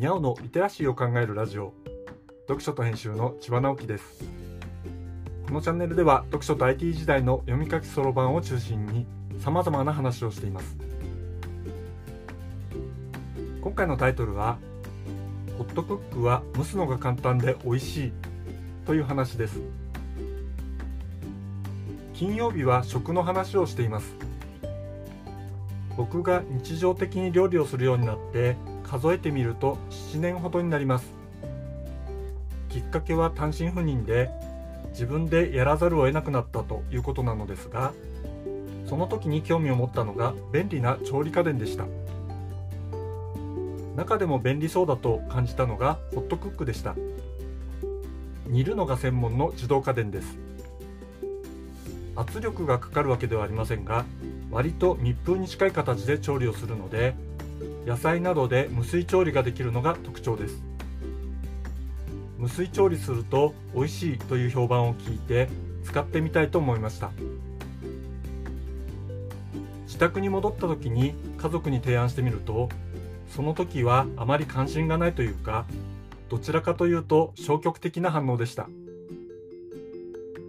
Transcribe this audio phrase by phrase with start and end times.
[0.00, 1.74] にゃおのリテラシーを考えるラジオ。
[2.48, 4.24] 読書と編集の千葉直樹です。
[5.46, 9.04] このチャンネルでは読書と IT 時代の読み書きそろばんを中心に
[9.40, 10.74] 様々な話をしています。
[13.60, 14.56] 今回のタイトルは
[15.58, 18.12] ホットクックは蒸すのが簡単で美味しい
[18.86, 19.60] という話です。
[22.14, 24.16] 金曜日は食の話をしています。
[25.98, 28.56] 僕が日常的に料理をするようになって
[28.90, 29.78] 数えてみると
[30.12, 31.06] 7年ほどになります。
[32.70, 34.30] きっかけは単身赴任で
[34.90, 37.92] 自分でやらざるを得なくなったということなのですが
[38.86, 41.86] その時に興味を持ったのが便利な調理家電でした。
[43.94, 46.96] 中でも便利そうだと感じたのがホットクックでした。
[48.48, 50.36] 煮るのが専門の自動家電です。
[52.16, 54.04] 圧力がかかるわけではありませんが
[54.50, 57.14] 割と密封に近い形で調理をするので
[57.86, 60.62] 野菜などで無水調理ができるのが特徴です。
[62.38, 65.48] 無水調理すると美味しいという評判を聞いて
[65.84, 67.10] 使ってみたいと思いました。
[69.86, 72.70] 自宅に戻った時に家族に提案してみると
[73.28, 75.66] その時はあまり関心がないというか
[76.30, 78.68] どちらかというと消極的な反応でした。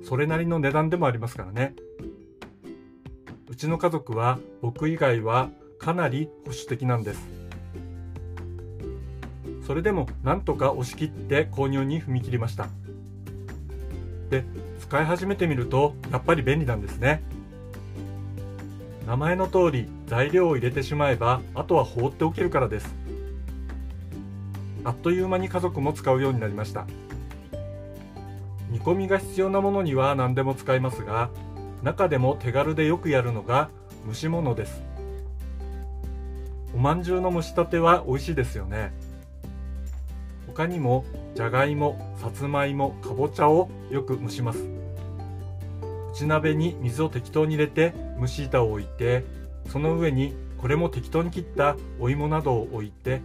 [0.03, 1.75] それなりの値段でもありますからね。
[3.49, 5.49] うちの家族は僕以外は
[5.81, 7.27] かなり保守的なんです。
[9.65, 12.67] それでもなんとか押し切って購入に踏み切りました。
[14.29, 14.45] で
[14.79, 17.23] 使い始めてみるとやっぱり便利なんですね。
[19.07, 22.93] 名前の通り材料を入れてしまえばあとは放っておけるからです。
[24.83, 26.85] あっという間に家族も使うようになりました。
[28.69, 31.31] 煮込みが必要なものには何でも使いますが
[31.81, 33.69] 中でも手軽でよくやるのが
[34.07, 34.90] 蒸し物です。
[36.73, 38.93] おまんじゅうの蒸したては美味しいですよね。
[40.47, 41.05] 他にも
[41.35, 44.67] じゃがいもさつまいもかぼちゃをよく蒸します。
[46.13, 49.23] 内鍋に水を適当に入れて蒸し板を置いて
[49.67, 53.21] その上にこれも適当に切ったお芋などを置いて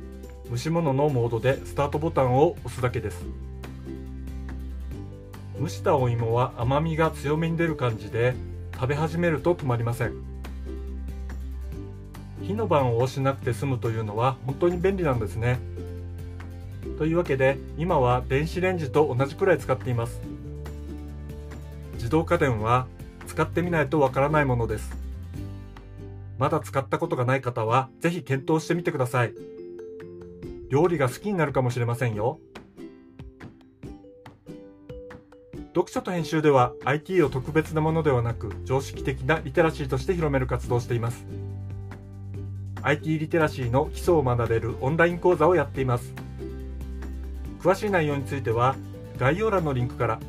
[0.50, 3.24] 蒸し物のモードでスタートボタンを押すだけです。
[5.60, 8.34] 蒸したお芋は甘みが強めに出る感じで
[8.74, 10.35] 食べ始めると止まりません。
[12.54, 15.58] の番を押しなくて済むというのは本当に便利なんですね。
[16.98, 20.20] というわけで今は電子レンジと同じくらい使っています。
[21.94, 22.86] 自動家電は
[23.26, 24.96] 使ってみないとわからないものです。
[26.38, 29.34] まだ使ったことがない方はぜひ検討してみてください。
[30.68, 32.38] 料理が好きになるかもしれませんよ。
[35.74, 41.26] 読書と編集では IT を特別なものではなく常識的なリテラシーとして広める活動をしています。
[42.86, 46.14] IT リテラシーの基礎を学べるオンライン講座をやっています。
[47.58, 48.76] 詳しい内容については
[49.18, 50.20] 概要欄のリンクから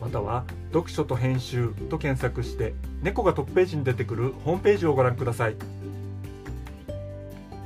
[0.00, 5.56] または読書と編集と検索して猫がトップページに出てくるホームページをご覧ください。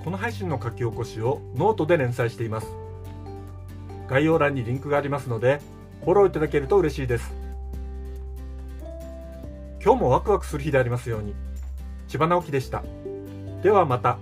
[0.02, 2.66] この配信の書き起こしをノートで連載しています。
[4.08, 5.60] 概要欄にリンクがありますので
[6.00, 7.32] フォローいただけると嬉しいです。
[9.84, 11.32] 今日もワクワクする日でありますように。
[12.08, 12.82] 千葉直樹でした。
[13.62, 14.19] ではまた。